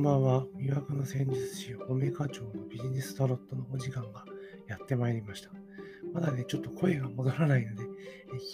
[0.00, 0.46] んばんは。
[0.58, 4.24] 魅惑の戦術師、オメカ町のビジネスタロットのお時間が
[4.66, 5.50] やってまいりました。
[6.14, 7.82] まだね、ちょっと声が戻らないので、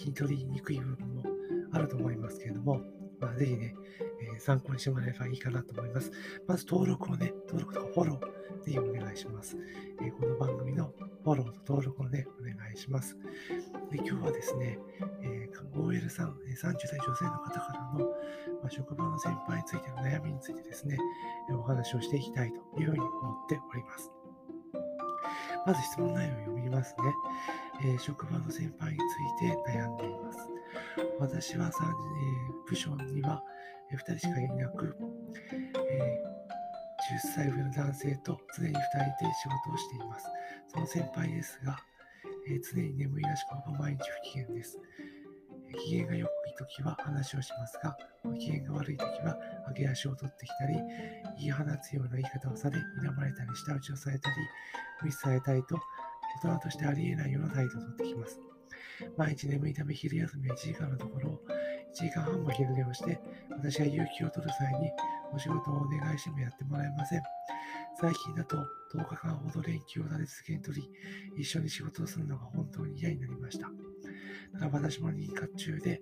[0.00, 1.22] 聞き取りにくい部分も
[1.70, 2.80] あると思いますけれども、
[3.20, 3.76] まあ、ぜひね、
[4.20, 6.10] え、参考にしてもらえればいいかなと思います。
[6.46, 9.56] まず登録をね、登録とかフォロー、ぜひお願いします。
[10.02, 10.92] え、この番組の
[11.24, 13.16] フォローと登録をね、お願いします。
[13.90, 14.78] で今日はですね、
[15.22, 18.06] えー、OL さん、30代女性の方からの、
[18.62, 20.98] まあ、職場の先輩についての悩みについてですね、
[21.50, 23.08] お話をしていきたいというふうに思
[23.44, 24.10] っております。
[25.66, 27.12] まず質問内容を読みますね。
[27.84, 30.38] えー、職場の先輩について悩んでいます。
[31.18, 33.42] 私は3、えー、部署には
[33.94, 34.96] 2人しかいなく、
[35.90, 36.36] えー、
[37.14, 40.26] 10歳上の男性と常に2人で仕事をしています。
[40.68, 41.78] その先輩ですが、
[42.48, 44.78] えー、常に眠いらしくほぼ毎日不機嫌です。
[45.84, 47.96] 機嫌が良い時は話をしますが、
[48.38, 49.36] 機嫌が悪い時は
[49.68, 50.74] 上げ足を取ってきたり、
[51.38, 54.36] 言い放つような言い方をされ、睨まれたり、舌打ちをされたり、
[55.02, 55.76] 無視されたりと、
[56.42, 58.40] 大人としてありえないような態度をとってきます。
[59.16, 61.40] 毎日眠いため昼休みは1時間のところを
[61.94, 63.18] 1時間半も昼寝をして、
[63.50, 64.90] 私が勇気を取る際に
[65.32, 67.22] お仕事をお願いしてもやってもらえません。
[67.98, 68.56] 最近だと
[68.94, 70.90] 10日間ほど連休を立て続けに取り、
[71.40, 73.70] 一緒に仕事をするのが本当に嫌になりました。
[74.52, 76.00] ただ私も妊活中で、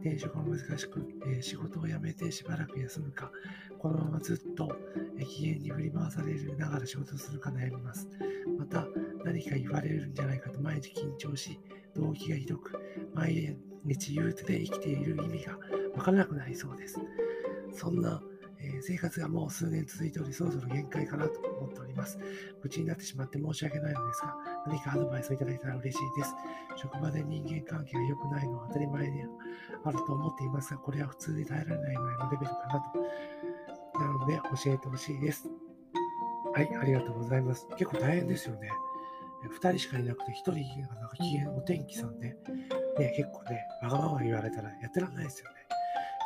[0.00, 3.30] 転職が難しく、えー、仕事を辞めてしばらく休むか、
[3.78, 4.76] このままずっと、
[5.18, 8.08] えー、機嫌に振り回されるながら仕事をするか悩みます。
[8.58, 8.86] また、
[9.24, 11.60] 何か言われるんじゃないかと毎日緊張し、
[12.00, 12.78] 動機がひどく、
[13.14, 15.58] 毎日憂鬱で生きている意味が
[15.96, 16.98] わからなくなりそうです。
[17.72, 18.22] そんな
[18.60, 22.18] えー、生活がもう数年続いており、そろそろ限界かなと思っております。
[22.62, 26.34] 愚痴になってしまって申し訳ないのですが、何かアドバイスをいただいたら嬉しいです。
[26.76, 29.26] 職場で人間関係が良くないのは当たり前で
[29.84, 33.98] あると思っていますが、これは普通で耐えられないぐらいのレベルかなと。
[34.00, 35.48] なので、教えてほしいです。
[36.52, 37.66] はい、ありがとうございます。
[37.76, 38.70] 結構大変ですよね。
[39.46, 40.52] 2人しかいなくて、1人
[40.88, 42.36] がなんか機嫌、お天気さんで、
[42.98, 45.56] ね、結構ね、わがまま言われたらやってらんないですよね。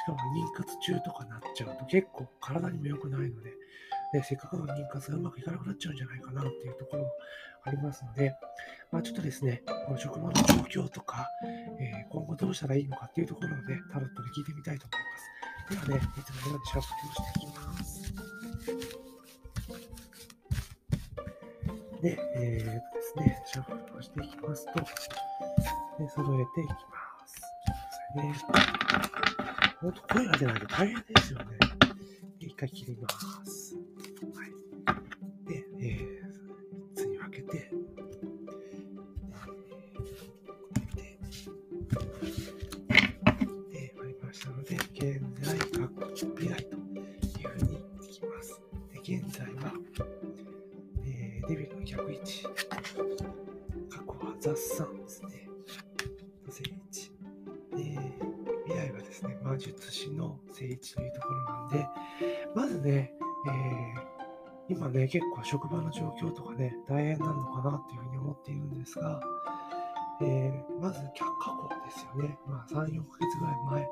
[0.00, 3.52] しかも妊活中とかなっちゃうと結構体にも良くないので、
[4.12, 7.10] でせっかくの妊活がうまくいかなくなっちゃうんじゃないかなっていうところも
[7.64, 8.34] ありますので、
[8.90, 11.28] まあ、ちょっとですね、この職場の状況とか、
[11.78, 14.86] えー、今後どうしたらいいのかっていうところをね、タロットで聞いてみたいと
[15.68, 15.88] 思います。
[15.88, 18.00] ではね、いつものようにシャッフルをしていきます。
[22.02, 24.84] で、えー、ですね、シャッフルをしていきますと、で
[26.08, 26.76] 揃えていきま
[27.26, 27.34] す。
[27.36, 28.34] ちょっとね。
[29.80, 31.44] 本当声が出ないと大変ですよね。
[32.38, 33.08] で一回切りま
[33.44, 33.74] す。
[34.34, 34.52] はい。
[35.48, 36.09] で、えー、
[59.60, 61.88] 術師の聖地というところなんで、
[62.54, 63.12] まずね、
[63.46, 69.20] えー、今ね、結構職場の状況とかね、大変なのかなっていうふうに思っているんですが、
[70.22, 72.38] えー、まず過去ですよね。
[72.46, 73.88] まあ、3、4ヶ月ぐらい前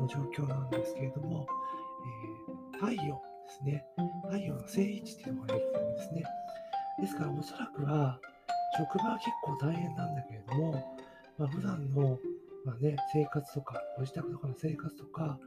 [0.00, 1.46] の状況なんですけれども、
[2.74, 3.84] えー、太陽ですね。
[4.24, 6.22] 太陽の聖地っていうのができてるんですね。
[7.00, 8.18] ですから、おそらくは、
[8.78, 10.72] 職場は結構大変なんだけれども、
[11.38, 12.18] まあ、普段の
[12.64, 15.38] まあね、生活とか、ご自宅とかの生活とか、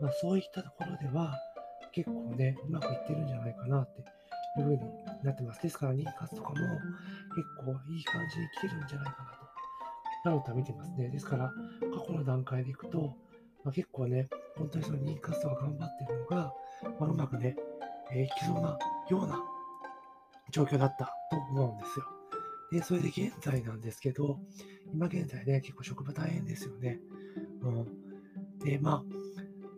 [0.00, 1.36] まあ、そういったところでは、
[1.92, 4.00] 結構ね、うまくいってるんじゃないかなって
[4.60, 4.80] いうふうに
[5.24, 5.62] なってます。
[5.62, 6.62] ですから、妊活とかも結
[7.64, 9.30] 構いい感じに来てるんじゃないかな
[10.22, 11.08] と、なるとは見てますね。
[11.08, 13.16] ですから、過去の段階でいくと、
[13.64, 16.52] まあ、結構ね、本当にその妊活とか頑張ってるのが、
[16.98, 17.56] まあ、うまくね、
[18.12, 18.78] えー、いきそうな
[19.10, 19.42] ような
[20.50, 22.19] 状況だったと思うんですよ。
[22.70, 24.38] で、それで現在なんですけど、
[24.92, 27.00] 今現在ね、結構職場大変ですよね。
[27.62, 29.04] うん、で、ま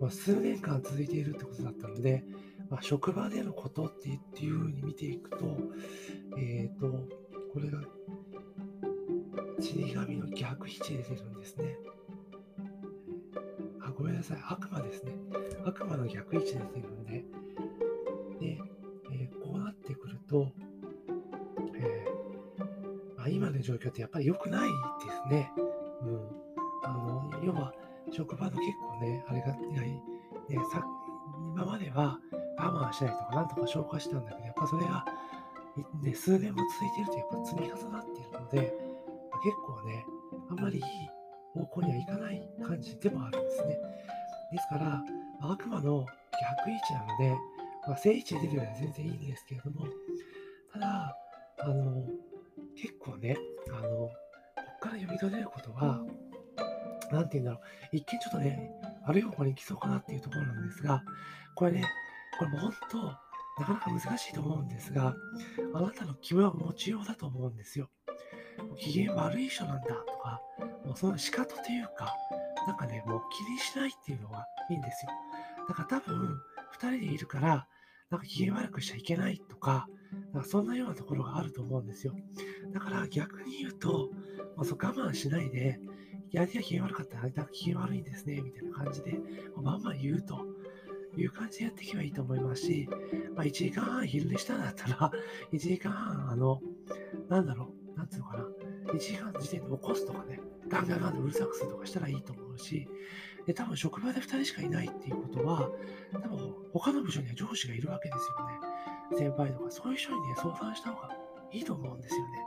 [0.00, 2.24] あ、数年間続いているってことだったので、
[2.70, 5.58] まあ、職場でのことってっていうふうに見ていくと、
[6.38, 7.08] えっ、ー、と、
[7.52, 7.82] これが
[9.60, 11.76] 死神の逆位置で出るんですね。
[13.80, 14.38] あ、ごめんなさい。
[14.48, 15.12] 悪魔ですね。
[15.64, 17.24] 悪魔の逆位置で出るんで、
[18.40, 18.58] で、
[19.12, 20.52] えー、こうなってくると、
[23.52, 24.74] の状況ってやっぱり良くないで
[25.28, 25.52] すね。
[26.02, 26.42] うん。
[26.84, 27.72] あの、要は、
[28.10, 30.02] 職場の結構ね、あれが、ね、
[30.72, 30.84] さ
[31.54, 32.18] 今までは
[32.58, 35.04] 我慢したりとか、なんとか消化したんだけど、やっぱそれが、
[36.02, 38.58] ね、数年も続いてると、やっぱ積み重なっているので、
[39.42, 40.04] 結構ね、
[40.50, 40.82] あんまりいい
[41.54, 43.78] 方向にはいかない感じでもあるんですね。
[44.52, 45.02] ですから、
[45.40, 46.06] 悪魔の
[46.56, 47.36] 逆位置なので、
[47.86, 49.86] まあ、正位置で出るよりは全然いいんですけれども、
[50.72, 51.16] ただ、
[51.60, 52.04] あの、
[55.26, 56.04] っから読み取れることは、
[57.10, 57.60] なんて言うんだろ
[57.92, 58.70] う、一見ちょっとね、
[59.06, 61.04] 悪い方向に行きそうかなっていうところなんですが、
[61.54, 61.84] これね、
[62.38, 62.98] これも本当、
[63.60, 65.14] なかなか難しいと思うんですが、
[65.74, 67.90] あなたの気分は持ちようだと思うんですよ。
[68.78, 70.40] 機嫌悪い人なんだとか、
[70.84, 72.14] もうその仕方というか、
[72.66, 75.12] なんかね、もう気にしないっていうのがいいんですよ。
[75.68, 76.40] だから多分、
[76.70, 77.66] 二人でいるから、
[78.12, 79.88] なんか機嫌悪くしちゃいけないとか、
[80.34, 82.14] なんかそんなようなところがあると思うんですよ。
[82.74, 84.10] だから逆に言うと、
[84.54, 85.80] まあ、そう我慢しないで、
[86.30, 89.18] やりや機嫌悪かったら、あなた機嫌悪いんですね、みたいな感じで、
[89.56, 90.44] まあまあ言うと
[91.16, 92.86] いう感じでやっていけばいいと思いますし、
[93.34, 95.10] まあ、1時間半昼寝したんだったら、
[95.50, 96.60] 1時間半、あの、
[97.30, 98.44] なんだろう、なんつうのかな、
[98.92, 100.38] 1時間の時点で起こすとかね、
[100.68, 102.86] ガンガンガンとうるさくするとかしたらいいと思うし、
[103.46, 105.68] で、多分職場で2人しかいないっていうことは、
[106.12, 109.28] 多分他の部署には上司がいるわけですよね。
[109.30, 111.16] 先輩とか、そういう人にね、相談した方が
[111.50, 112.38] いいと思うんですよね。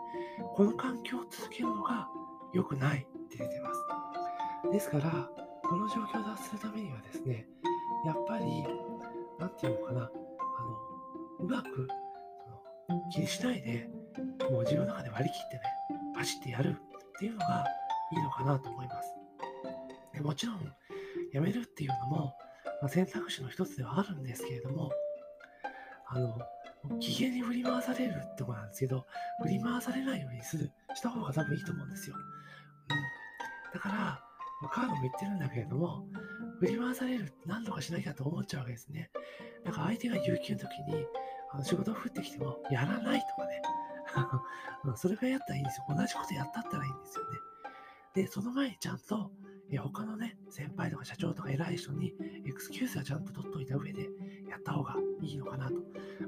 [0.56, 2.08] この環境を続けるのが
[2.54, 4.72] 良くないって出てます。
[4.72, 5.30] ですから、
[5.64, 7.48] この状況を脱するためにはですね、
[8.06, 8.46] やっぱり、
[9.40, 10.12] なんていうのかな、あの、
[11.40, 11.88] うまく、
[12.88, 13.90] その、気にしないで、
[14.50, 15.62] もう自分の中で割り切ってね、
[16.16, 16.74] バシッてやるっ
[17.20, 17.66] ていうのが
[18.12, 19.10] いいのかなと思います。
[20.14, 20.74] でもちろん、
[21.36, 22.38] やめるっていうのも、
[22.82, 24.90] まあ、選択肢の一つではあるんですけれども、
[26.08, 26.40] あの、
[27.02, 29.06] 機嫌に振り回されるってことなんですけど、
[29.42, 32.16] 振り回されないようにする、した方が多分いいと思うんですよ。
[32.16, 33.74] うん。
[33.74, 34.24] だから、
[34.70, 36.08] カードも言ってるんだけれども、
[36.62, 39.12] 振り回されるって何とかしなきゃと思っちゃうわけですね。
[39.66, 41.06] だから相手が有給の時に、
[41.52, 43.62] あの仕事を降ってきても、やらないとかね。
[44.96, 45.86] それがやったらいいんですよ。
[45.90, 47.40] 同じことやったったらいいんですよね。
[48.14, 49.30] で、その前にちゃんと、
[49.72, 52.14] え他のね、先輩とか社長とか偉い人に、
[52.46, 54.10] エクスキューズはちゃんと取っといた上で
[54.50, 55.76] やった方がいいのかなと。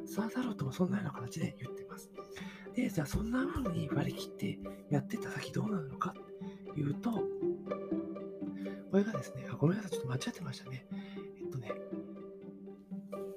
[0.05, 2.09] スワタロットもそんなような形で言ってます。
[2.75, 6.13] で、じゃあそんな風に割り切ってやってた先どうなるのか
[6.73, 10.87] というと、これがですね、あ、ごめんなさい、ちょっと間違ってましたね。
[11.39, 11.71] えっとね、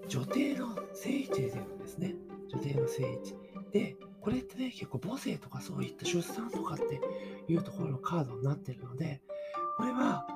[0.09, 2.15] 女帝の聖地で出るんですね。
[2.49, 3.37] 女帝の聖地。
[3.73, 7.01] で、これってね、結構母性とかそういった出産とかって
[7.49, 9.23] いうところのカードになってるので、
[9.81, 10.27] これは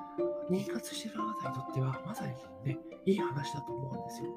[0.49, 2.33] 妊活してるあなたにとってはまさに
[2.65, 4.29] ね、いい話だと思うんですよ。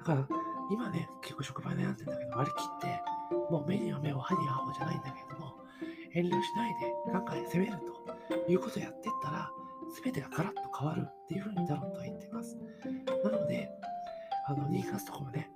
[0.00, 0.28] だから、
[0.68, 3.00] 今ね、結構職場で悩んでんだけど、割り切って、
[3.52, 5.54] もう目には目を歯には歯じゃないんだけれども、
[6.12, 7.78] 遠慮しないで考え攻める
[8.28, 9.48] ということをやっていったら、
[10.02, 12.58] 全てがガラッと変わるっていうふうにタロットは言ってます。
[13.22, 13.70] なので、
[14.48, 15.48] あの、ニーカスとかもね、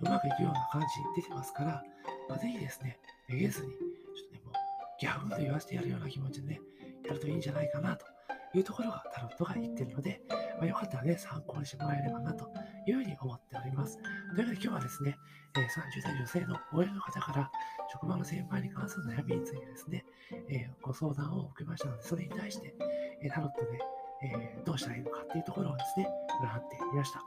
[0.00, 1.84] うまくいくような感じに出てますから、
[2.30, 2.98] まあ、ぜひですね、
[3.28, 4.54] めげずに、ちょっとね、もう、
[4.98, 6.60] ギャフンと言わせてやるような気持ちでね、
[7.04, 8.15] やるといいんじゃないかなと
[8.58, 10.22] いうところがタロットが言ってるので、
[10.58, 12.48] まあ、よかったらね、参考にしてもらえればなと
[12.86, 13.98] いうふうに思っております。
[13.98, 15.16] というわけで今日はですね、
[15.56, 17.50] え、30代女性の親の方から
[17.92, 20.04] 職場の先輩に関する悩みについてですね、
[20.48, 22.74] え、ご相談を受けましたので、それに対して、
[23.22, 23.78] えタロットで、
[24.22, 26.08] えどうしたらいいのかっていうところをですね、
[26.42, 27.20] 占ってみました。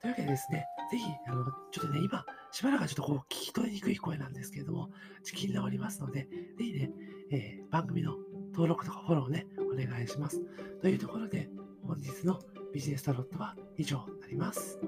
[0.00, 4.90] というわけでですね、ぜひ、あの、ちょっとね、今、しばらくはちょっとこう、聞き取りにくい声なんですけれども、
[5.24, 6.28] 気になりますので、
[6.58, 6.90] ぜひね、
[7.32, 8.14] えー、番組の
[8.54, 10.40] 登録とかフォローね、お願いします。
[10.80, 11.50] というところで、
[11.84, 12.38] 本日の
[12.72, 14.78] ビジネスタロットは以上になります。